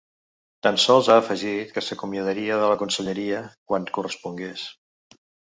Tan 0.67 0.79
sols 0.83 1.09
ha 1.11 1.17
afegit 1.23 1.75
que 1.75 1.83
s’acomiadaria 1.89 2.57
de 2.63 2.71
la 2.73 2.79
conselleria 2.83 3.43
quan 3.73 3.89
correspongués. 3.99 4.65